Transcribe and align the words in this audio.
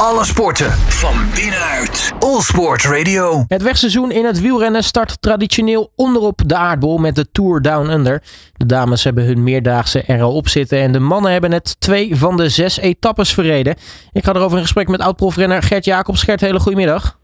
Alle 0.00 0.24
sporten 0.24 0.70
van 0.72 1.14
binnenuit. 1.34 2.12
All 2.18 2.40
Sport 2.40 2.84
Radio. 2.84 3.44
Het 3.48 3.62
wegseizoen 3.62 4.10
in 4.10 4.24
het 4.24 4.40
wielrennen 4.40 4.82
start 4.82 5.22
traditioneel 5.22 5.92
onderop 5.94 6.40
de 6.46 6.54
aardbol 6.56 6.98
met 6.98 7.14
de 7.14 7.30
Tour 7.30 7.62
Down 7.62 7.90
Under. 7.90 8.22
De 8.56 8.66
dames 8.66 9.04
hebben 9.04 9.24
hun 9.24 9.42
meerdaagse 9.42 10.02
er 10.02 10.22
al 10.22 10.34
op 10.34 10.48
zitten 10.48 10.78
en 10.78 10.92
de 10.92 10.98
mannen 10.98 11.32
hebben 11.32 11.50
net 11.50 11.80
twee 11.80 12.16
van 12.16 12.36
de 12.36 12.48
zes 12.48 12.78
etappes 12.78 13.34
verreden. 13.34 13.74
Ik 14.12 14.24
ga 14.24 14.34
erover 14.34 14.56
in 14.56 14.62
gesprek 14.62 14.88
met 14.88 15.00
oud-profrenner 15.00 15.62
Gert 15.62 15.84
Jacobs. 15.84 16.22
Gert, 16.22 16.40
hele 16.40 16.60
goedemiddag. 16.60 17.18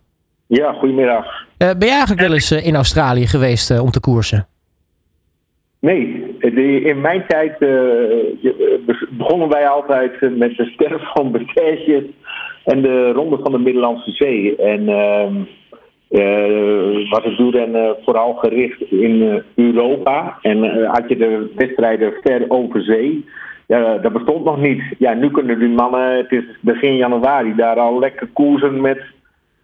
Ja, 0.47 0.73
goedemiddag. 0.73 1.25
Uh, 1.25 1.45
ben 1.59 1.89
je 1.89 1.91
eigenlijk 1.91 2.21
wel 2.21 2.33
eens 2.33 2.53
uh, 2.53 2.67
in 2.67 2.75
Australië 2.75 3.27
geweest 3.27 3.71
uh, 3.71 3.83
om 3.83 3.91
te 3.91 4.01
koersen? 4.01 4.47
Nee, 5.79 6.22
in 6.43 7.01
mijn 7.01 7.25
tijd 7.27 7.59
begonnen 9.11 9.49
wij 9.49 9.69
altijd 9.69 10.21
met 10.21 10.57
de 10.57 10.65
sterf 10.65 11.03
van 11.15 11.33
Bethesjes 11.33 12.05
en 12.65 12.83
de 12.83 13.13
Ronde 13.13 13.39
van 13.43 13.53
de 13.53 13.59
Middellandse 13.59 14.11
Zee. 14.11 14.57
En 14.57 14.89
uh, 16.11 17.11
was 17.11 17.25
het 17.25 17.37
wielrennen 17.37 17.97
vooral 18.05 18.35
gericht 18.35 18.81
in 18.91 19.43
Europa. 19.55 20.39
En 20.43 20.87
had 20.87 21.05
je 21.09 21.17
de 21.17 21.51
wedstrijden 21.57 22.13
ver 22.23 22.45
over 22.49 22.83
zee. 22.83 23.25
Dat 24.03 24.13
bestond 24.13 24.45
nog 24.45 24.61
niet. 24.61 24.83
Ja, 24.99 25.15
nu 25.15 25.31
kunnen 25.31 25.59
die 25.59 25.69
mannen, 25.69 26.17
het 26.17 26.33
is 26.33 26.45
begin 26.61 26.97
januari, 26.97 27.55
daar 27.55 27.79
al 27.79 27.99
lekker 27.99 28.29
koersen 28.33 28.81
met 28.81 29.03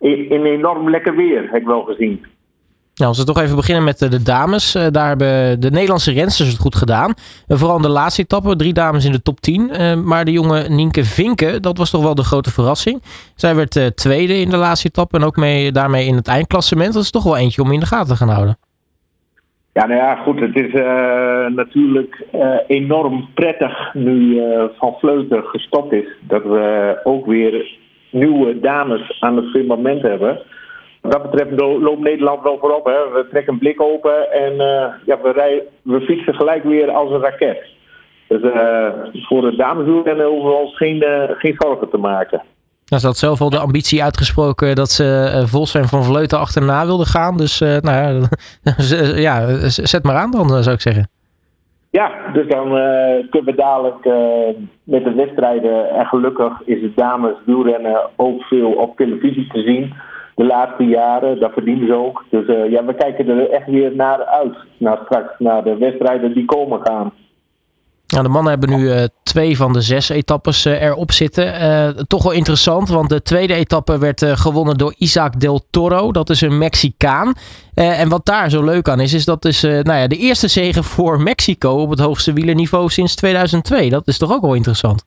in 0.01 0.45
enorm 0.45 0.91
lekker 0.91 1.17
weer, 1.17 1.43
heb 1.51 1.61
ik 1.61 1.67
wel 1.67 1.83
gezien. 1.83 2.25
Nou, 2.99 3.11
als 3.11 3.19
we 3.19 3.25
toch 3.25 3.41
even 3.41 3.57
beginnen 3.57 3.85
met 3.85 3.99
de 3.99 4.23
dames. 4.23 4.73
Daar 4.91 5.09
hebben 5.09 5.61
de 5.61 5.71
Nederlandse 5.71 6.13
rensters 6.13 6.49
het 6.49 6.59
goed 6.59 6.77
gedaan. 6.77 7.15
Vooral 7.47 7.77
in 7.77 7.83
de 7.83 7.89
laatste 7.89 8.23
etappe, 8.23 8.57
drie 8.57 8.73
dames 8.73 9.05
in 9.05 9.13
de 9.13 9.23
top 9.23 9.41
10. 9.41 9.71
Maar 10.05 10.25
de 10.25 10.33
jonge 10.33 10.69
Nienke 10.69 11.05
Vinken, 11.05 11.63
dat 11.63 11.79
was 11.79 11.91
toch 11.91 12.03
wel 12.03 12.15
de 12.15 12.25
grote 12.25 12.51
verrassing. 12.51 13.03
Zij 13.35 13.55
werd 13.55 13.97
tweede 13.97 14.41
in 14.41 14.51
de 14.51 14.57
laatste 14.57 14.89
etappe 14.89 15.17
en 15.17 15.25
ook 15.25 15.37
mee, 15.37 15.73
daarmee 15.73 16.07
in 16.07 16.15
het 16.15 16.29
eindklassement. 16.29 16.93
Dat 16.93 17.03
is 17.03 17.11
toch 17.11 17.25
wel 17.25 17.37
eentje 17.37 17.63
om 17.63 17.73
in 17.73 17.81
de 17.81 17.87
gaten 17.87 18.09
te 18.09 18.17
gaan 18.17 18.29
houden. 18.29 18.59
Ja, 19.73 19.87
nou 19.87 20.01
ja, 20.01 20.15
goed. 20.15 20.41
Het 20.41 20.57
is 20.57 20.73
natuurlijk 21.55 22.25
enorm 22.67 23.29
prettig 23.35 23.95
nu 23.95 24.41
Van 24.79 24.95
Vleuten 24.99 25.45
gestopt 25.45 25.93
is. 25.93 26.07
Dat 26.21 26.43
we 26.43 27.01
ook 27.05 27.27
weer 27.27 27.79
nieuwe 28.11 28.61
dames 28.61 29.17
aan 29.21 29.37
het 29.37 29.51
firmament 29.51 30.03
hebben. 30.03 30.41
Wat 31.01 31.13
dat 31.13 31.31
betreft 31.31 31.61
loopt 31.61 32.01
Nederland 32.01 32.43
wel 32.43 32.59
voorop. 32.59 32.85
Hè. 32.85 32.93
We 32.93 33.27
trekken 33.31 33.53
een 33.53 33.59
blik 33.59 33.81
open 33.81 34.33
en 34.33 34.55
ja, 35.07 35.21
we, 35.23 35.33
rij, 35.33 35.63
we 35.83 36.01
fietsen 36.01 36.35
gelijk 36.35 36.65
weer 36.65 36.91
als 36.91 37.11
een 37.11 37.21
raket. 37.21 37.65
Dus 38.29 38.41
voor 39.13 39.41
de 39.41 39.57
dames 39.57 39.87
hoeven 39.87 40.17
we 40.17 40.61
ons 40.63 40.77
geen, 40.77 41.05
geen 41.39 41.55
zorgen 41.59 41.91
te 41.91 41.97
maken. 41.97 42.43
Nou, 42.89 43.01
ze 43.01 43.07
had 43.07 43.17
zelf 43.17 43.41
al 43.41 43.51
de 43.51 43.59
ambitie 43.59 44.03
uitgesproken 44.03 44.75
dat 44.75 44.91
ze 44.91 45.33
uh, 45.35 45.47
Vos 45.47 45.75
en 45.75 45.85
Van 45.85 46.05
Vleuten 46.05 46.39
achterna 46.39 46.87
wilde 46.87 47.07
gaan. 47.07 47.37
Dus 47.37 47.61
uh, 47.61 47.77
nou 47.77 48.27
ja, 49.21 49.47
zet 49.69 50.05
maar 50.05 50.17
aan 50.17 50.31
dan, 50.31 50.63
zou 50.63 50.75
ik 50.75 50.81
zeggen. 50.81 51.09
Ja, 51.91 52.13
dus 52.33 52.47
dan 52.49 52.67
uh, 52.67 53.31
kunnen 53.31 53.45
we 53.45 53.55
dadelijk 53.55 54.05
met 54.85 55.05
de 55.05 55.15
wedstrijden. 55.17 55.91
En 55.91 56.07
gelukkig 56.07 56.53
is 56.65 56.83
het 56.83 56.97
dames 56.97 57.35
wielrennen 57.45 58.11
ook 58.17 58.43
veel 58.43 58.71
op 58.71 58.97
televisie 58.97 59.47
te 59.53 59.63
zien. 59.63 59.95
De 60.39 60.45
laatste 60.45 60.85
jaren, 60.85 61.41
dat 61.41 61.53
verdienen 61.53 61.87
ze 61.87 61.95
ook. 61.95 62.25
Dus 62.31 62.47
ja, 62.47 62.85
we 62.85 62.95
kijken 62.95 63.29
er 63.29 63.51
echt 63.51 63.67
weer 63.67 63.97
naar 63.97 64.25
uit. 64.25 64.57
Naar 64.77 64.99
straks, 65.05 65.39
naar 65.39 65.65
de 65.65 65.77
wedstrijden 65.77 66.35
die 66.35 66.45
komen 66.45 66.81
gaan. 66.83 67.13
Nou, 68.07 68.23
de 68.23 68.29
mannen 68.29 68.51
hebben 68.51 68.79
nu 68.79 68.85
uh, 68.85 69.05
twee 69.23 69.57
van 69.57 69.73
de 69.73 69.81
zes 69.81 70.09
etappes 70.09 70.67
uh, 70.67 70.83
erop 70.83 71.13
zitten. 71.13 72.07
Toch 72.07 72.23
wel 72.23 72.33
interessant, 72.33 72.89
want 72.89 73.09
de 73.09 73.23
tweede 73.23 73.55
etappe 73.55 73.99
werd 73.99 74.25
gewonnen 74.25 74.79
door 74.79 74.95
Isaac 74.99 75.41
del 75.41 75.61
Toro. 75.71 76.13
Dat 76.13 76.31
is 76.31 76.41
een 76.41 76.59
Mexicaan. 76.59 77.33
en 77.75 78.09
wat 78.09 78.27
daar 78.27 78.51
zo 78.51 78.65
leuk 78.65 78.89
aan 78.89 79.01
is, 79.01 79.13
is 79.13 79.25
dat 79.25 79.45
is 79.45 79.63
nou 79.63 79.93
ja, 79.93 80.07
de 80.07 80.17
eerste 80.17 80.49
zege 80.49 80.83
voor 80.83 81.21
Mexico 81.21 81.71
op 81.71 81.91
het 81.91 82.01
hoogste 82.01 82.33
wielerniveau 82.33 82.89
sinds 82.89 83.15
2002. 83.15 83.91
Dat 83.91 84.07
is 84.07 84.19
toch 84.19 84.33
ook 84.33 84.43
wel 84.43 84.55
interessant? 84.55 85.05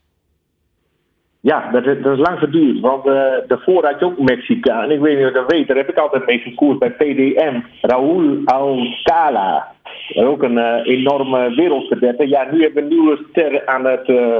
Ja, 1.43 1.71
dat 1.71 1.83
dat 1.83 2.17
is 2.17 2.27
lang 2.27 2.39
geduurd. 2.39 2.79
Want 2.79 3.03
daarvoor 3.47 3.85
had 3.85 3.99
je 3.99 4.05
ook 4.05 4.19
Mexicaan. 4.19 4.91
Ik 4.91 4.99
weet 4.99 5.17
niet 5.17 5.25
of 5.25 5.33
je 5.33 5.39
dat 5.39 5.51
weet. 5.51 5.67
Daar 5.67 5.77
heb 5.77 5.89
ik 5.89 5.97
altijd 5.97 6.25
mee 6.25 6.39
gekoerd 6.39 6.79
bij 6.79 6.91
PDM. 6.91 7.59
Raúl 7.81 8.41
Alcala. 8.45 9.67
Ook 10.15 10.43
een 10.43 10.57
uh, 10.57 10.79
enorme 10.83 11.55
wereldverdette. 11.55 12.27
Ja, 12.27 12.47
nu 12.51 12.61
hebben 12.61 12.73
we 12.73 12.81
een 12.81 12.87
nieuwe 12.87 13.19
ster 13.29 13.65
aan 13.65 13.85
het 13.85 14.07
uh, 14.07 14.37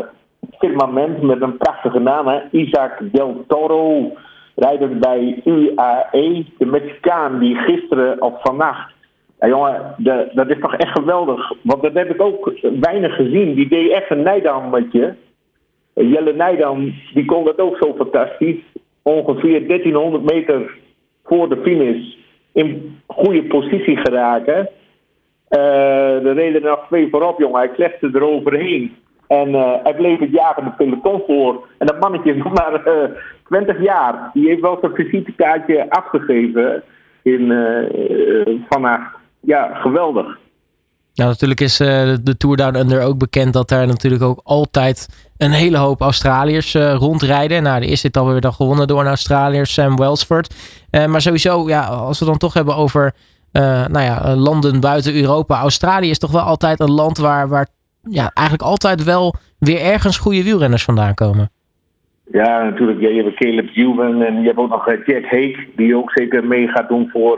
firmament 0.57 1.21
met 1.21 1.41
een 1.41 1.57
prachtige 1.57 1.99
naam. 1.99 2.27
Hè? 2.27 2.39
Isaac 2.51 2.99
Del 3.11 3.43
Toro, 3.47 4.11
rijder 4.55 4.97
bij 4.97 5.41
UAE. 5.45 6.45
De 6.57 6.65
Mexicaan 6.65 7.39
die 7.39 7.55
gisteren 7.55 8.21
of 8.21 8.41
vannacht. 8.41 8.93
Ja, 9.39 9.47
jongen, 9.47 9.95
dat 10.33 10.49
is 10.49 10.59
toch 10.59 10.75
echt 10.75 10.91
geweldig. 10.91 11.53
Want 11.61 11.81
dat 11.81 11.93
heb 11.93 12.09
ik 12.09 12.21
ook 12.21 12.51
weinig 12.79 13.15
gezien. 13.15 13.53
Die 13.53 13.67
deed 13.67 13.91
echt 13.91 14.09
een 14.09 14.23
Nijdam 14.23 14.69
met 14.69 14.91
je. 14.91 15.13
Jelle 15.93 16.33
Nijdam, 16.33 16.93
die 17.13 17.25
kon 17.25 17.45
dat 17.45 17.59
ook 17.59 17.77
zo 17.79 17.93
fantastisch. 17.97 18.59
Ongeveer 19.01 19.67
1300 19.67 20.23
meter 20.23 20.71
voor 21.23 21.49
de 21.49 21.61
finish 21.63 22.15
in 22.51 22.99
goede 23.07 23.43
positie 23.43 23.97
geraken. 23.97 24.69
Uh, 25.49 26.25
er 26.25 26.33
reden 26.33 26.63
er 26.63 26.69
nog 26.69 26.85
twee 26.87 27.09
voorop, 27.09 27.39
jongen. 27.39 27.59
Hij 27.59 27.69
kletste 27.69 28.09
eroverheen. 28.13 28.95
En 29.27 29.49
uh, 29.49 29.73
hij 29.83 29.95
bleef 29.95 30.19
het 30.19 30.31
jagende 30.31 30.71
peloton 30.71 31.21
voor. 31.27 31.67
En 31.77 31.87
dat 31.87 31.99
mannetje 31.99 32.33
is 32.33 32.37
nog 32.43 32.53
maar 32.53 32.87
uh, 32.87 33.17
20 33.47 33.81
jaar. 33.81 34.29
Die 34.33 34.47
heeft 34.47 34.61
wel 34.61 34.77
zijn 34.81 34.95
visitekaartje 34.95 35.89
afgegeven 35.89 36.83
in, 37.21 37.53
vannacht. 38.69 39.15
Ja, 39.39 39.73
geweldig. 39.73 40.25
Nou, 41.13 41.29
natuurlijk 41.29 41.59
is 41.59 41.77
de 41.77 42.35
Tour 42.37 42.57
Down 42.57 42.75
Under 42.75 43.01
ook 43.01 43.17
bekend 43.17 43.53
dat 43.53 43.69
daar 43.69 43.87
natuurlijk 43.87 44.23
ook 44.23 44.39
altijd 44.43 45.30
een 45.41 45.51
hele 45.51 45.77
hoop 45.77 46.01
Australiërs 46.01 46.75
rondrijden. 46.75 47.63
Nou, 47.63 47.79
de 47.79 47.87
eerste 47.87 48.07
etappe 48.07 48.29
werd 48.29 48.43
dan 48.43 48.53
gewonnen 48.53 48.87
door 48.87 48.99
een 48.99 49.07
Australiër, 49.07 49.65
Sam 49.65 49.95
Welsford. 49.95 50.55
maar 51.07 51.21
sowieso, 51.21 51.67
ja, 51.67 51.81
als 51.81 52.19
we 52.19 52.25
dan 52.25 52.37
toch 52.37 52.53
hebben 52.53 52.75
over 52.75 53.13
uh, 53.53 53.87
nou 53.87 54.05
ja, 54.05 54.35
landen 54.35 54.79
buiten 54.79 55.15
Europa. 55.15 55.59
Australië 55.59 56.09
is 56.09 56.19
toch 56.19 56.31
wel 56.31 56.41
altijd 56.41 56.79
een 56.79 56.91
land 56.91 57.17
waar, 57.17 57.47
waar 57.47 57.67
ja, 58.03 58.31
eigenlijk 58.33 58.67
altijd 58.67 59.03
wel 59.03 59.35
weer 59.59 59.81
ergens 59.81 60.17
goede 60.17 60.43
wielrenners 60.43 60.83
vandaan 60.83 61.13
komen. 61.13 61.49
Ja, 62.31 62.63
natuurlijk. 62.63 62.99
Je 62.99 63.23
hebt 63.23 63.35
Caleb 63.35 63.69
Ewan 63.73 64.21
en 64.21 64.41
je 64.41 64.47
hebt 64.47 64.57
ook 64.57 64.69
nog 64.69 64.87
eh, 64.87 65.05
Jack 65.05 65.23
Hake, 65.23 65.67
die 65.75 65.95
ook 65.95 66.11
zeker 66.11 66.45
mee 66.45 66.67
gaat 66.67 66.89
doen 66.89 67.09
voor, 67.11 67.37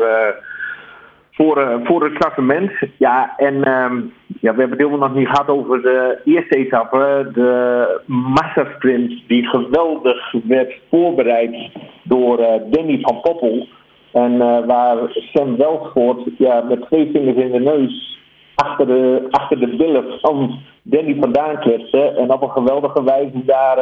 voor, 1.33 1.57
uh, 1.57 1.75
voor 1.83 2.03
het 2.03 2.13
klassement. 2.13 2.71
Ja, 2.97 3.33
en 3.37 3.55
um, 3.55 4.13
ja, 4.41 4.53
we 4.53 4.59
hebben 4.59 4.69
het 4.69 4.87
helemaal 4.87 5.07
nog 5.07 5.17
niet 5.17 5.27
gehad 5.27 5.47
over 5.47 5.81
de 5.81 6.19
eerste 6.23 6.57
etappe, 6.57 7.29
de 7.33 8.01
massasprint, 8.05 9.13
die 9.27 9.47
geweldig 9.47 10.33
werd 10.47 10.73
voorbereid 10.89 11.69
door 12.03 12.37
Danny 12.69 12.99
van 13.01 13.21
Poppel. 13.21 13.67
En 14.11 14.33
uh, 14.33 14.65
waar 14.65 14.97
Sam 15.09 15.57
Welsford 15.57 16.19
ja, 16.37 16.61
met 16.61 16.81
twee 16.81 17.09
vingers 17.13 17.37
in 17.37 17.51
de 17.51 17.59
neus 17.59 18.19
achter 18.55 18.87
de, 18.87 19.27
achter 19.29 19.59
de 19.59 19.75
billen 19.75 20.19
van 20.21 20.59
Danny 20.83 21.15
vandaan 21.19 21.59
kletste. 21.59 22.01
En 22.01 22.31
op 22.31 22.41
een 22.41 22.49
geweldige 22.49 23.03
wijze 23.03 23.45
daar 23.45 23.75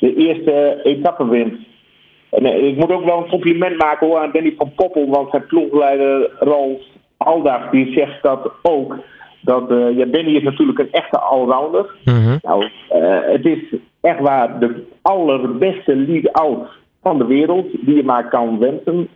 de 0.00 0.14
eerste 0.14 0.80
etappe 0.82 1.28
wint. 1.28 1.54
En 2.30 2.46
uh, 2.46 2.66
ik 2.66 2.76
moet 2.76 2.92
ook 2.92 3.04
wel 3.04 3.18
een 3.18 3.28
compliment 3.28 3.78
maken 3.78 4.06
hoor, 4.06 4.18
aan 4.18 4.32
Danny 4.32 4.54
van 4.56 4.72
Poppel. 4.74 5.08
Want 5.08 5.30
zijn 5.30 5.46
ploegleider 5.46 6.30
Ralf 6.38 6.80
Aldag 7.16 7.70
die 7.70 7.92
zegt 7.92 8.22
dat 8.22 8.52
ook. 8.62 8.96
Dat, 9.40 9.64
ja, 9.68 10.04
Danny 10.04 10.36
is 10.36 10.42
natuurlijk 10.42 10.78
een 10.78 10.92
echte 10.92 11.18
allrounder. 11.18 11.94
Mm 12.04 12.14
-hmm. 12.14 12.38
Nou, 12.42 12.68
het 13.32 13.44
is 13.44 13.74
echt 14.00 14.20
waar 14.20 14.60
de 14.60 14.84
allerbeste 15.02 15.96
lead-out 15.96 16.68
van 17.02 17.18
de 17.18 17.26
wereld 17.26 17.66
die 17.80 17.96
je 17.96 18.04
maar 18.04 18.28
kan 18.28 18.58
wensen. 18.58 19.08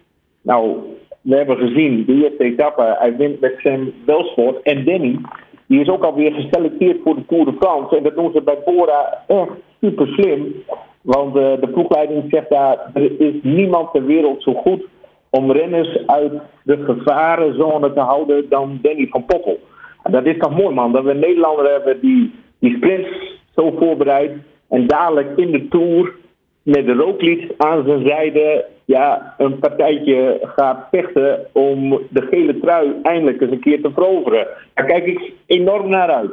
Nou, 0.43 0.77
we 1.21 1.37
hebben 1.37 1.57
gezien, 1.57 2.05
de 2.05 2.15
eerste 2.15 2.45
etappe, 2.45 2.97
hij 2.99 3.17
wint 3.17 3.41
met 3.41 3.55
Sam 3.59 3.93
Welsford. 4.05 4.63
En 4.63 4.85
Danny, 4.85 5.19
die 5.67 5.81
is 5.81 5.89
ook 5.89 6.05
alweer 6.05 6.33
geselecteerd 6.33 7.01
voor 7.05 7.15
de 7.15 7.27
Tour 7.27 7.45
de 7.45 7.57
France. 7.61 7.97
En 7.97 8.03
dat 8.03 8.15
doen 8.15 8.33
ze 8.33 8.43
bij 8.43 8.59
Bora 8.65 9.25
echt 9.27 9.51
super 9.81 10.07
slim. 10.07 10.55
Want 11.03 11.37
uh, 11.37 11.43
de 11.61 11.69
ploegleiding 11.73 12.25
zegt 12.29 12.51
daar, 12.51 12.91
er 12.95 13.21
is 13.21 13.35
niemand 13.43 13.93
ter 13.93 14.05
wereld 14.05 14.43
zo 14.43 14.55
goed 14.55 14.85
om 15.31 15.53
renners 15.53 16.07
uit 16.07 16.33
de 16.65 16.77
gevarenzone 16.77 17.93
te 17.93 18.01
houden 18.01 18.49
dan 18.49 18.79
Danny 18.83 19.07
van 19.11 19.25
Poppel. 19.25 19.59
En 20.03 20.13
dat 20.13 20.27
is 20.27 20.39
toch 20.39 20.57
mooi 20.57 20.75
man, 20.75 20.93
dat 20.93 21.05
we 21.05 21.11
een 21.11 21.19
Nederlander 21.19 21.71
hebben 21.71 22.01
die 22.01 22.35
die 22.59 22.77
sprints 22.77 23.09
zo 23.55 23.71
voorbereidt. 23.79 24.35
En 24.69 24.87
dadelijk 24.87 25.37
in 25.37 25.51
de 25.51 25.69
Tour 25.69 26.15
met 26.63 26.87
de 26.87 26.95
rooklied 26.95 27.53
aan 27.57 27.85
zijn 27.87 28.07
zijde 28.07 28.65
ja, 28.85 29.35
een 29.39 29.59
partijtje 29.59 30.39
gaat 30.43 30.87
vechten 30.91 31.47
om 31.53 32.01
de 32.11 32.27
gele 32.31 32.59
trui 32.61 32.93
eindelijk 33.03 33.41
eens 33.41 33.51
een 33.51 33.61
keer 33.61 33.83
te 33.83 33.91
veroveren. 33.95 34.47
Daar 34.75 34.87
kijk 34.87 35.07
ik 35.07 35.33
enorm 35.47 35.89
naar 35.89 36.11
uit. 36.11 36.31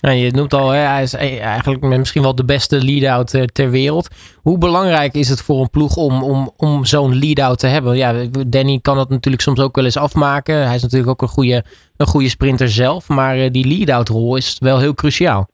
Ja, 0.00 0.10
je 0.10 0.30
noemt 0.30 0.54
al, 0.54 0.68
hij 0.68 1.02
is 1.02 1.12
e- 1.12 1.38
eigenlijk 1.38 1.82
misschien 1.82 2.22
wel 2.22 2.34
de 2.34 2.44
beste 2.44 2.84
lead-out 2.84 3.34
eh, 3.34 3.42
ter 3.42 3.70
wereld. 3.70 4.08
Hoe 4.42 4.58
belangrijk 4.58 5.14
is 5.14 5.28
het 5.28 5.42
voor 5.42 5.60
een 5.60 5.70
ploeg 5.70 5.96
om, 5.96 6.22
om, 6.22 6.50
om 6.56 6.84
zo'n 6.84 7.18
lead-out 7.18 7.58
te 7.58 7.66
hebben? 7.66 7.96
Ja, 7.96 8.12
Danny 8.46 8.78
kan 8.82 8.96
dat 8.96 9.08
natuurlijk 9.10 9.42
soms 9.42 9.60
ook 9.60 9.76
wel 9.76 9.84
eens 9.84 9.98
afmaken. 9.98 10.66
Hij 10.66 10.74
is 10.74 10.82
natuurlijk 10.82 11.10
ook 11.10 11.22
een 11.22 11.28
goede, 11.28 11.64
een 11.96 12.06
goede 12.06 12.28
sprinter 12.28 12.68
zelf. 12.68 13.08
Maar 13.08 13.36
eh, 13.36 13.50
die 13.50 13.66
lead-out 13.66 14.08
rol 14.08 14.36
is 14.36 14.56
wel 14.60 14.78
heel 14.78 14.94
cruciaal. 14.94 15.48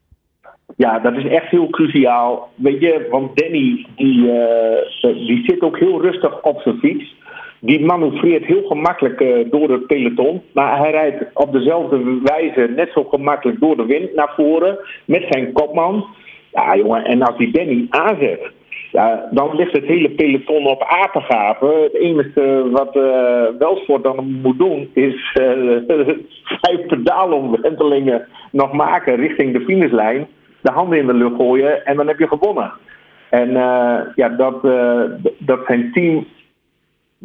Ja, 0.77 0.99
dat 0.99 1.17
is 1.17 1.25
echt 1.25 1.51
heel 1.51 1.71
cruciaal. 1.71 2.49
Weet 2.55 2.81
je, 2.81 3.07
want 3.11 3.37
Danny 3.37 3.87
die, 3.97 4.31
eh, 4.31 5.15
die 5.27 5.43
zit 5.47 5.61
ook 5.61 5.79
heel 5.79 6.01
rustig 6.03 6.43
op 6.43 6.61
zijn 6.61 6.79
fiets. 6.79 7.16
Die 7.67 7.85
manoeuvreert 7.85 8.45
heel 8.45 8.63
gemakkelijk 8.63 9.21
uh, 9.21 9.51
door 9.51 9.71
het 9.71 9.87
peloton. 9.87 10.43
Maar 10.53 10.79
hij 10.79 10.91
rijdt 10.91 11.25
op 11.35 11.53
dezelfde 11.53 12.21
wijze 12.23 12.73
net 12.77 12.91
zo 12.93 13.05
gemakkelijk 13.05 13.61
door 13.61 13.77
de 13.77 13.87
wind 13.87 14.15
naar 14.15 14.33
voren. 14.37 14.79
Met 15.05 15.25
zijn 15.29 15.53
kopman. 15.53 16.07
Ja, 16.53 16.77
jongen, 16.77 17.05
en 17.05 17.23
als 17.23 17.37
die 17.39 17.51
Danny 17.51 17.87
aanzet. 17.89 18.51
Ja, 18.93 19.29
dan 19.31 19.57
ligt 19.57 19.73
het 19.73 19.85
hele 19.85 20.11
peloton 20.11 20.67
op 20.67 20.83
apengaven. 20.83 21.83
Het 21.83 21.95
enige 21.95 22.69
wat 22.71 22.97
uh, 22.97 23.03
Welsford 23.59 24.03
dan 24.03 24.41
moet 24.43 24.59
doen 24.59 24.91
is 24.93 25.37
uh, 25.41 25.77
vijf 26.61 26.87
pedaalomwentelingen 26.87 28.27
nog 28.53 28.73
maken 28.73 29.17
richting 29.17 29.53
de 29.53 29.65
finishlijn. 29.65 30.27
De 30.61 30.73
handen 30.73 30.99
in 30.99 31.07
de 31.07 31.15
lucht 31.15 31.37
gooien 31.37 31.87
en 31.87 31.97
dan 31.97 32.07
heb 32.07 32.19
je 32.19 32.29
gewonnen. 32.29 32.73
En 33.31 33.51
ja, 34.15 34.29
dat, 34.37 34.63
dat 35.39 35.61
zijn 35.67 35.93
team 35.93 36.27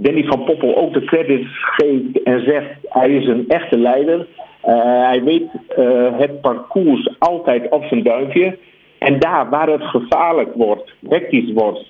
Danny 0.02 0.24
van 0.24 0.44
Poppel 0.44 0.76
ook 0.76 0.94
de 0.94 1.04
credits 1.04 1.50
geeft 1.52 2.24
en 2.24 2.44
zegt 2.44 2.70
hij 2.90 3.10
is 3.10 3.28
een 3.28 3.46
echte 3.48 3.78
leider. 3.78 4.28
Uh, 4.66 5.08
hij 5.08 5.24
weet 5.24 5.50
uh, 5.78 6.20
het 6.20 6.42
parcours 6.42 7.20
altijd 7.20 7.70
op 7.70 7.84
zijn 7.84 8.04
duimpje. 8.04 8.58
En 8.98 9.20
daar 9.20 9.50
waar 9.50 9.68
het 9.68 9.84
gevaarlijk 9.84 10.54
wordt, 10.54 10.94
hectisch 11.10 11.52
wordt, 11.54 11.86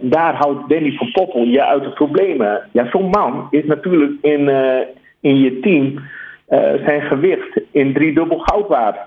daar 0.00 0.34
houdt 0.34 0.68
Danny 0.68 0.92
van 0.92 1.10
Poppel 1.12 1.42
je 1.42 1.64
uit 1.64 1.82
de 1.82 1.90
problemen. 1.90 2.68
Ja, 2.72 2.90
zo'n 2.90 3.08
man 3.10 3.46
is 3.50 3.64
natuurlijk 3.64 4.12
in, 4.22 4.40
uh, 4.40 4.78
in 5.20 5.36
je 5.36 5.60
team 5.60 6.00
zijn 6.84 7.02
gewicht 7.02 7.60
in 7.70 7.92
driedubbel 7.92 8.38
goud 8.38 8.68
waard. 8.68 8.98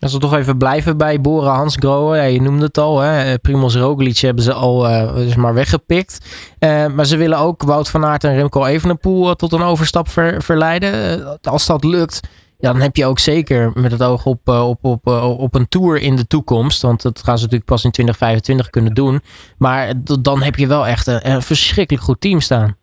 Als 0.00 0.12
we 0.12 0.18
toch 0.18 0.34
even 0.34 0.58
blijven 0.58 0.96
bij 0.96 1.20
Bora 1.20 1.54
Hansgrohe. 1.54 2.16
Ja, 2.16 2.22
je 2.22 2.42
noemde 2.42 2.64
het 2.64 2.78
al. 2.78 3.00
Hè? 3.00 3.38
Primoz 3.38 3.76
Roglic 3.76 4.18
hebben 4.18 4.44
ze 4.44 4.52
al 4.52 4.90
uh, 4.90 5.34
maar 5.34 5.54
weggepikt. 5.54 6.18
Uh, 6.58 6.86
maar 6.86 7.06
ze 7.06 7.16
willen 7.16 7.38
ook 7.38 7.62
Wout 7.62 7.88
van 7.88 8.04
Aert 8.04 8.24
en 8.24 8.34
Remco 8.34 8.64
Evenepoel 8.64 9.34
tot 9.34 9.52
een 9.52 9.62
overstap 9.62 10.08
ver, 10.08 10.42
verleiden. 10.42 11.40
als 11.42 11.66
dat 11.66 11.84
lukt, 11.84 12.20
ja, 12.58 12.72
dan 12.72 12.80
heb 12.80 12.96
je 12.96 13.06
ook 13.06 13.18
zeker 13.18 13.70
met 13.74 13.92
het 13.92 14.02
oog 14.02 14.26
op, 14.26 14.48
op, 14.48 14.84
op, 14.84 15.06
op 15.38 15.54
een 15.54 15.68
tour 15.68 16.00
in 16.00 16.16
de 16.16 16.26
toekomst. 16.26 16.82
Want 16.82 17.02
dat 17.02 17.22
gaan 17.24 17.36
ze 17.36 17.42
natuurlijk 17.44 17.70
pas 17.70 17.84
in 17.84 17.90
2025 17.90 18.70
kunnen 18.70 18.94
doen. 18.94 19.20
Maar 19.58 19.92
dan 20.20 20.42
heb 20.42 20.56
je 20.56 20.66
wel 20.66 20.86
echt 20.86 21.06
een 21.06 21.42
verschrikkelijk 21.42 22.04
goed 22.04 22.20
team 22.20 22.40
staan. 22.40 22.76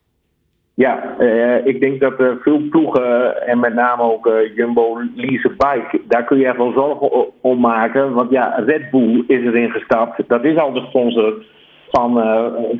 Ja, 0.81 1.15
uh, 1.19 1.65
ik 1.65 1.79
denk 1.79 1.99
dat 1.99 2.19
uh, 2.19 2.31
veel 2.41 2.61
ploegen 2.69 3.41
en 3.47 3.59
met 3.59 3.73
name 3.73 4.01
ook 4.01 4.25
uh, 4.27 4.55
Jumbo 4.55 4.97
Lease 5.15 5.49
Bike, 5.49 6.01
daar 6.07 6.23
kun 6.23 6.37
je 6.37 6.45
echt 6.45 6.57
wel 6.57 6.71
zorgen 6.71 7.31
om 7.41 7.59
maken. 7.59 8.13
Want 8.13 8.29
ja, 8.29 8.63
Red 8.65 8.89
Bull 8.89 9.23
is 9.27 9.45
erin 9.45 9.69
gestapt. 9.69 10.23
Dat 10.27 10.43
is 10.43 10.57
al 10.57 10.73
de 10.73 10.85
sponsor 10.87 11.45
van, 11.91 12.13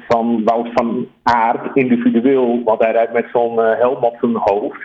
van 0.08 0.42
Wout 0.46 0.68
van 0.74 1.08
Aert, 1.24 1.76
individueel, 1.76 2.62
want 2.64 2.84
hij 2.84 2.92
rijdt 2.92 3.14
met 3.14 3.26
zo'n 3.34 3.60
helm 3.60 4.04
op 4.04 4.18
zijn 4.20 4.36
hoofd. 4.36 4.80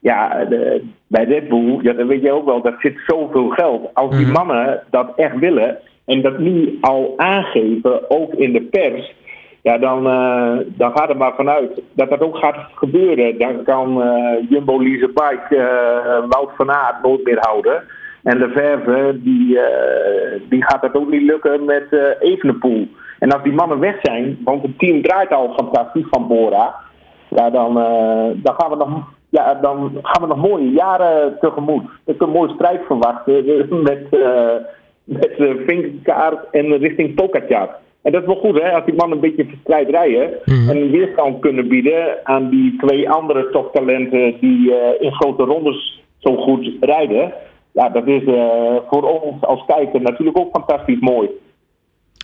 Ja, 0.00 0.44
de, 0.44 0.84
bij 1.06 1.24
Red 1.24 1.48
Bull, 1.48 1.78
ja, 1.82 1.92
dat 1.92 2.06
weet 2.06 2.22
je 2.22 2.32
ook 2.32 2.44
wel, 2.44 2.62
dat 2.62 2.74
zit 2.78 2.98
zoveel 3.06 3.48
geld. 3.48 3.90
Als 3.94 4.16
die 4.16 4.26
mannen 4.26 4.82
dat 4.90 5.12
echt 5.16 5.38
willen 5.38 5.78
en 6.06 6.22
dat 6.22 6.38
nu 6.38 6.78
al 6.80 7.14
aangeven, 7.16 8.10
ook 8.10 8.34
in 8.34 8.52
de 8.52 8.62
pers 8.62 9.14
ja, 9.62 9.78
dan, 9.78 10.06
uh, 10.06 10.58
dan 10.66 10.92
gaat 10.94 11.08
er 11.08 11.16
maar 11.16 11.34
vanuit 11.34 11.82
dat 11.92 12.10
dat 12.10 12.20
ook 12.20 12.36
gaat 12.36 12.56
gebeuren. 12.74 13.38
Dan 13.38 13.62
kan 13.62 13.98
uh, 13.98 14.50
Jumbo 14.50 14.82
Lease 14.82 15.06
Bike 15.06 15.46
uh, 15.50 16.28
Wout 16.28 16.50
van 16.56 16.70
Aert 16.70 17.02
nooit 17.02 17.24
meer 17.24 17.38
houden. 17.40 17.82
En 18.22 18.38
de 18.38 18.48
Verve, 18.48 19.18
die, 19.22 19.58
die 20.48 20.64
gaat 20.64 20.82
dat 20.82 20.94
ook 20.94 21.10
niet 21.10 21.22
lukken 21.22 21.64
met 21.64 22.16
Evenepoel. 22.20 22.88
En 23.18 23.32
als 23.32 23.42
die 23.42 23.52
mannen 23.52 23.78
weg 23.78 23.98
zijn, 24.02 24.38
want 24.44 24.62
het 24.62 24.78
team 24.78 25.02
draait 25.02 25.32
al 25.32 25.54
fantastisch 25.56 26.06
van 26.10 26.28
Bora. 26.28 26.74
Ja, 27.28 27.50
dan, 27.50 27.74
dan, 28.36 28.54
gaan 28.56 28.70
we 28.70 28.76
nog, 28.76 28.88
ja, 29.28 29.54
dan 29.54 29.98
gaan 30.02 30.22
we 30.22 30.34
nog 30.34 30.48
mooie 30.48 30.70
jaren 30.70 31.36
tegemoet. 31.40 31.82
Ik 32.06 32.20
een 32.20 32.30
mooie 32.30 32.52
strijd 32.54 32.80
verwachten 32.86 33.44
met, 33.82 34.06
met 35.04 35.34
Vinkenkaart 35.66 36.50
en 36.50 36.76
richting 36.78 37.14
Pogacar. 37.14 37.68
En 38.02 38.12
dat 38.12 38.20
is 38.20 38.26
wel 38.26 38.36
goed, 38.36 38.60
hè, 38.60 38.70
als 38.70 38.84
die 38.84 38.94
mannen 38.94 39.16
een 39.16 39.28
beetje 39.28 39.44
verspreid 39.44 39.88
rijden. 39.88 40.30
Mhm. 40.44 40.70
En 40.70 40.76
een 40.76 40.90
weerstand 40.90 41.40
kunnen 41.40 41.68
bieden 41.68 42.18
aan 42.22 42.48
die 42.48 42.76
twee 42.76 43.10
andere 43.10 43.50
toptalenten 43.50 44.36
die 44.40 44.70
uh, 44.70 44.76
in 44.98 45.12
grote 45.12 45.42
rondes 45.42 46.02
zo 46.18 46.36
goed 46.36 46.70
rijden. 46.80 47.32
Ja, 47.72 47.88
dat 47.88 48.06
is 48.06 48.22
uh, 48.22 48.42
voor 48.88 49.02
ons 49.02 49.42
als 49.42 49.64
kijker 49.66 50.00
natuurlijk 50.00 50.38
ook 50.38 50.50
fantastisch 50.52 51.00
mooi. 51.00 51.28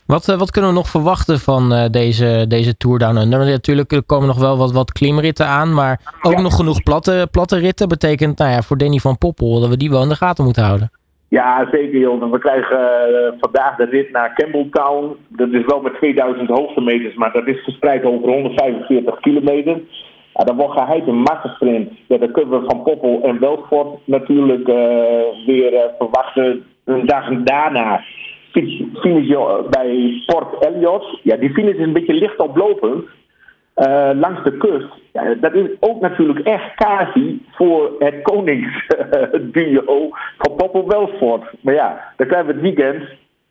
Wat, 0.07 0.29
uh, 0.29 0.39
wat 0.39 0.51
kunnen 0.51 0.71
we 0.71 0.77
nog 0.77 0.89
verwachten 0.89 1.39
van 1.39 1.89
deze, 1.91 2.45
deze 2.49 2.77
Tour 2.77 2.99
Down 2.99 3.17
Under? 3.17 3.39
Natuurlijk 3.39 3.93
er 3.93 4.03
komen 4.03 4.27
nog 4.27 4.39
wel 4.39 4.57
wat, 4.57 4.73
wat 4.73 4.93
klimritten 4.93 5.47
aan, 5.47 5.75
maar 5.75 6.15
ook 6.23 6.33
ja. 6.33 6.41
nog 6.41 6.57
genoeg 6.57 6.83
platte, 6.83 7.29
platte 7.31 7.59
ritten. 7.59 7.89
Betekent 7.89 8.39
nou 8.39 8.51
ja, 8.51 8.63
voor 8.63 8.77
Danny 8.77 8.99
van 8.99 9.19
Poppel 9.19 9.61
dat 9.61 9.69
we 9.69 9.77
die 9.77 9.91
wel 9.91 10.03
in 10.03 10.09
de 10.09 10.15
gaten 10.15 10.45
moeten 10.45 10.65
houden. 10.65 10.91
Ja, 11.37 11.69
zeker 11.71 11.99
Jon. 11.99 12.31
We 12.31 12.39
krijgen 12.39 12.81
uh, 13.11 13.33
vandaag 13.39 13.77
de 13.77 13.85
rit 13.85 14.11
naar 14.11 14.35
Campbelltown. 14.35 15.17
Dat 15.29 15.49
is 15.53 15.65
wel 15.67 15.81
met 15.81 15.95
2000 15.95 16.49
hoogtemeters, 16.49 17.15
maar 17.15 17.33
dat 17.33 17.47
is 17.47 17.63
verspreid 17.63 18.05
over 18.05 18.29
145 18.29 19.21
kilometer. 19.21 19.81
Dan 20.33 20.57
wordt 20.57 20.79
geheid 20.79 21.07
een 21.07 21.21
massasprint. 21.21 21.93
Ja, 22.07 22.19
dan 22.19 22.33
kunnen 22.33 22.61
we 22.61 22.67
van 22.67 22.83
Poppel 22.83 23.21
en 23.23 23.41
Welfort 23.41 23.99
natuurlijk 24.05 24.69
uh, 24.69 24.77
weer 25.47 25.73
uh, 25.73 25.81
verwachten. 25.99 26.65
Een 26.85 27.07
dag 27.07 27.29
daarna 27.29 28.01
finish 29.01 29.37
bij 29.71 30.23
Port 30.27 30.65
Elliot. 30.65 31.21
Ja, 31.23 31.37
die 31.37 31.53
finish 31.53 31.75
is 31.75 31.87
een 31.87 31.93
beetje 31.93 32.15
licht 32.15 32.39
oplopend. 32.39 33.05
Uh, 33.77 34.11
langs 34.15 34.45
de 34.45 34.57
kust. 34.57 34.89
Ja, 35.13 35.35
dat 35.35 35.55
is 35.55 35.69
ook 35.81 36.01
natuurlijk 36.01 36.39
echt 36.39 36.75
casie 36.75 37.47
voor 37.51 37.93
het 37.99 38.23
koningsduo 38.23 40.09
van 40.39 40.57
Poppel 40.57 40.89
Welsford. 40.89 41.43
Maar 41.61 41.75
ja, 41.75 42.13
dan 42.17 42.27
krijgen 42.27 42.47
we 42.47 42.53
het 42.53 42.63
weekend. 42.63 43.03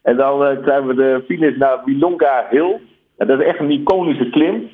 En 0.02 0.18
dan 0.18 0.42
uh, 0.42 0.62
krijgen 0.62 0.88
we 0.88 0.94
de 0.96 1.24
finish 1.28 1.58
naar 1.58 1.82
Wilonga 1.86 2.48
Hill. 2.50 2.80
Ja, 3.18 3.26
dat 3.26 3.40
is 3.40 3.46
echt 3.46 3.60
een 3.60 3.72
iconische 3.72 4.30
klim. 4.30 4.70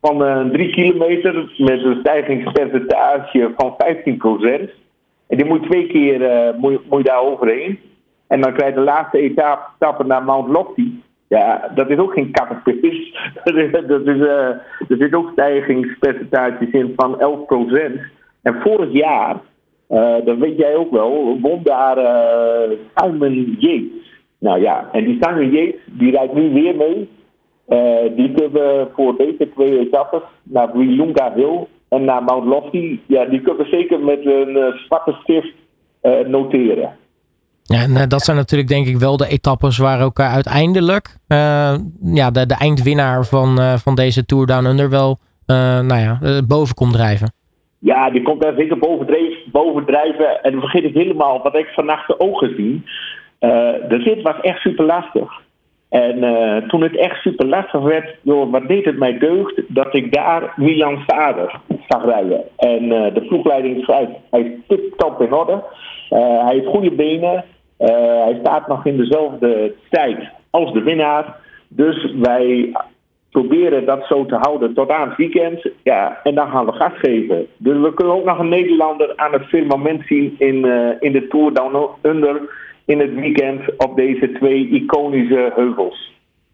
Van 0.00 0.22
uh, 0.22 0.50
drie 0.50 0.70
kilometer 0.70 1.52
met 1.56 1.84
een 1.84 1.96
stijgingspercentage 2.00 3.52
van 3.56 3.76
15%. 4.68 4.70
En 5.28 5.36
die 5.36 5.44
moet 5.44 5.62
twee 5.62 5.86
keer 5.86 6.54
moet, 6.58 6.90
moet 6.90 7.04
daar 7.04 7.20
overheen. 7.20 7.78
En 8.26 8.40
dan 8.40 8.52
krijg 8.52 8.70
je 8.70 8.80
de 8.80 8.84
laatste 8.84 9.18
etappe 9.18 10.04
naar 10.04 10.24
Mount 10.24 10.48
Lofty. 10.48 10.92
Ja, 11.34 11.70
dat 11.74 11.90
is 11.90 11.98
ook 11.98 12.12
geen 12.12 12.30
kattenpis. 12.30 13.14
dat 13.44 13.54
is, 13.54 13.70
dat 13.70 14.06
is, 14.06 14.16
uh, 14.16 14.48
er 14.88 14.96
zit 14.98 15.14
ook 15.14 15.30
stijgingspercentages 15.32 16.70
in 16.70 16.92
van 16.96 17.14
11%. 17.14 18.00
En 18.42 18.60
vorig 18.60 18.92
jaar, 18.92 19.36
uh, 19.90 20.16
dat 20.24 20.38
weet 20.38 20.56
jij 20.56 20.76
ook 20.76 20.90
wel, 20.90 21.38
won 21.40 21.60
daar 21.62 21.98
uh, 21.98 22.76
Simon 22.94 23.56
Yates. 23.58 24.22
Nou 24.38 24.60
ja, 24.60 24.88
en 24.92 25.04
die 25.04 25.18
Simon 25.20 25.50
Yates, 25.50 25.80
die 25.86 26.10
rijdt 26.10 26.34
nu 26.34 26.52
weer 26.52 26.76
mee. 26.76 27.08
die 28.16 28.32
kunnen 28.32 28.88
voor 28.94 29.16
deze 29.16 29.48
twee 29.54 29.78
etappes 29.78 30.22
naar 30.42 30.76
Wilunga 30.76 31.32
Hill 31.34 31.66
en 31.88 32.04
naar 32.04 32.22
Mount 32.22 32.44
Lofty. 32.44 33.00
Ja, 33.06 33.24
die 33.24 33.40
kunnen 33.40 33.68
zeker 33.68 34.00
met 34.00 34.26
een 34.26 34.72
zwarte 34.86 35.12
stift 35.22 35.54
noteren. 36.26 36.96
Ja, 37.66 37.82
en 37.82 38.08
dat 38.08 38.22
zijn 38.22 38.36
natuurlijk 38.36 38.68
denk 38.68 38.86
ik 38.86 38.96
wel 38.96 39.16
de 39.16 39.28
etappes 39.28 39.78
waar 39.78 40.04
ook 40.04 40.20
uiteindelijk 40.20 41.16
uh, 41.28 41.74
ja, 42.02 42.30
de, 42.30 42.46
de 42.46 42.54
eindwinnaar 42.54 43.24
van, 43.24 43.60
uh, 43.60 43.74
van 43.74 43.94
deze 43.94 44.24
Tour 44.24 44.46
Down 44.46 44.66
Under 44.66 44.90
wel 44.90 45.18
uh, 45.46 45.56
nou 45.80 46.00
ja, 46.00 46.42
boven 46.46 46.74
komt 46.74 46.92
drijven. 46.92 47.32
Ja, 47.78 48.10
die 48.10 48.22
komt 48.22 48.42
daar 48.42 48.54
zeker 48.56 48.78
boven, 48.78 49.86
drijven. 49.86 50.42
En 50.42 50.60
vergeet 50.60 50.84
ik 50.84 50.94
helemaal 50.94 51.42
wat 51.42 51.56
ik 51.56 51.66
vannacht 51.66 52.06
de 52.06 52.20
ogen 52.20 52.48
gezien. 52.48 52.84
de 53.88 54.00
rit 54.04 54.22
was 54.22 54.40
echt 54.40 54.60
super 54.60 54.84
lastig. 54.84 55.42
En 55.88 56.18
toen 56.68 56.82
het 56.82 56.96
echt 56.96 57.20
super 57.20 57.46
lastig 57.46 57.80
werd, 57.80 58.16
joh, 58.22 58.52
wat 58.52 58.68
deed 58.68 58.84
het 58.84 58.98
mij 58.98 59.18
deugd 59.18 59.60
dat 59.68 59.94
ik 59.94 60.14
daar 60.14 60.52
Milan 60.56 61.02
Vader 61.06 61.60
zag 61.88 62.04
rijden. 62.04 62.42
En 62.56 62.88
de 62.88 63.24
ploegleiding 63.28 63.84
schrijft, 63.84 64.12
hij 64.30 64.40
is 64.40 64.50
tip-top 64.68 65.20
in 65.20 65.32
orde. 65.32 65.62
hij 66.08 66.54
heeft 66.54 66.66
goede 66.66 66.90
benen. 66.90 67.44
Uh, 67.78 67.88
hij 68.24 68.38
staat 68.40 68.68
nog 68.68 68.86
in 68.86 68.96
dezelfde 68.96 69.74
tijd 69.90 70.18
als 70.50 70.72
de 70.72 70.82
winnaar. 70.82 71.36
Dus 71.68 72.14
wij 72.14 72.72
proberen 73.30 73.86
dat 73.86 74.06
zo 74.06 74.26
te 74.26 74.36
houden 74.40 74.74
tot 74.74 74.90
aan 74.90 75.08
het 75.08 75.16
weekend. 75.16 75.68
Ja, 75.82 76.20
en 76.22 76.34
dan 76.34 76.50
gaan 76.50 76.66
we 76.66 76.72
gas 76.72 76.92
geven. 76.98 77.46
Dus 77.56 77.80
we 77.80 77.94
kunnen 77.94 78.14
ook 78.14 78.24
nog 78.24 78.38
een 78.38 78.48
Nederlander 78.48 79.12
aan 79.16 79.32
het 79.32 79.44
firmament 79.44 80.02
zien 80.06 80.34
in, 80.38 80.66
uh, 80.66 80.88
in 81.00 81.12
de 81.12 81.26
Tour 81.28 81.52
Down 81.54 81.88
Under 82.02 82.40
in 82.84 83.00
het 83.00 83.14
weekend 83.14 83.60
op 83.76 83.96
deze 83.96 84.32
twee 84.32 84.68
iconische 84.68 85.52
heuvels. 85.54 86.12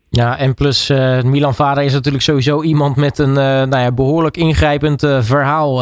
Ja, 0.08 0.38
en 0.38 0.54
plus 0.54 0.90
uh, 0.90 1.22
Milan 1.22 1.54
Vader 1.54 1.82
is 1.82 1.92
natuurlijk 1.92 2.24
sowieso 2.24 2.62
iemand 2.62 2.96
met 2.96 3.18
een 3.18 3.32
nou 3.32 3.78
ja, 3.78 3.92
behoorlijk 3.92 4.36
ingrijpend 4.36 5.00
verhaal 5.20 5.78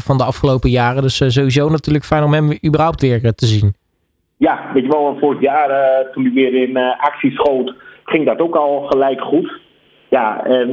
van 0.00 0.18
de 0.18 0.24
afgelopen 0.24 0.70
jaren. 0.70 1.02
Dus 1.02 1.16
sowieso 1.16 1.68
natuurlijk 1.68 2.04
fijn 2.04 2.22
om 2.22 2.32
hem 2.32 2.58
überhaupt 2.66 3.00
weer 3.00 3.34
te 3.34 3.46
zien. 3.46 3.74
Ja, 4.40 4.70
weet 4.74 4.82
je 4.82 4.90
wel, 4.90 5.16
vorig 5.20 5.40
jaar 5.40 5.70
toen 6.12 6.22
hij 6.22 6.32
weer 6.32 6.54
in 6.54 6.76
actie 6.96 7.32
schoot, 7.32 7.74
ging 8.04 8.26
dat 8.26 8.40
ook 8.40 8.56
al 8.56 8.80
gelijk 8.80 9.20
goed. 9.20 9.60
Ja, 10.08 10.44
en 10.44 10.68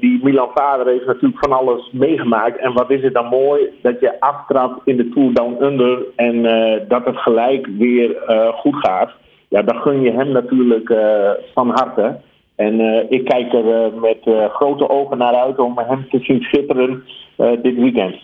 die 0.00 0.20
Milan 0.22 0.50
Vader 0.54 0.86
heeft 0.86 1.06
natuurlijk 1.06 1.44
van 1.44 1.52
alles 1.52 1.90
meegemaakt. 1.92 2.58
En 2.58 2.72
wat 2.72 2.90
is 2.90 3.02
het 3.02 3.14
dan 3.14 3.26
mooi 3.26 3.60
dat 3.82 4.00
je 4.00 4.20
aftrapt 4.20 4.80
in 4.84 4.96
de 4.96 5.08
Tour 5.08 5.32
Down 5.32 5.64
Under 5.64 5.98
en 6.16 6.42
dat 6.88 7.04
het 7.04 7.16
gelijk 7.16 7.66
weer 7.66 8.16
goed 8.54 8.76
gaat 8.76 9.10
ja, 9.48 9.62
dan 9.62 9.76
gun 9.76 10.00
je 10.00 10.12
hem 10.12 10.32
natuurlijk 10.32 10.88
uh, 10.88 11.30
van 11.54 11.70
harte. 11.70 12.20
En 12.56 12.80
uh, 12.80 13.10
ik 13.10 13.24
kijk 13.24 13.52
er 13.52 13.64
uh, 13.64 14.00
met 14.00 14.50
grote 14.50 14.88
ogen 14.88 15.18
naar 15.18 15.34
uit 15.34 15.58
om 15.58 15.78
hem 15.78 16.06
te 16.10 16.18
zien 16.20 16.42
schitteren 16.42 17.04
dit 17.36 17.74
weekend. 17.74 18.14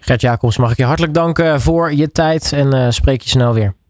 Gert 0.00 0.20
Jacobs, 0.20 0.58
mag 0.58 0.70
ik 0.70 0.76
je 0.76 0.84
hartelijk 0.84 1.14
danken 1.14 1.60
voor 1.60 1.92
je 1.92 2.10
tijd 2.10 2.52
en 2.52 2.92
spreek 2.92 3.20
je 3.20 3.28
snel 3.28 3.54
weer. 3.54 3.81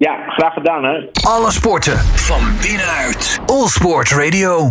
Ja, 0.00 0.16
graag 0.28 0.52
gedaan 0.52 0.84
hè. 0.84 1.08
Alle 1.28 1.50
sporten 1.50 1.98
van 1.98 2.40
binnenuit. 2.62 3.38
All 3.46 3.66
Sport 3.66 4.10
Radio. 4.10 4.66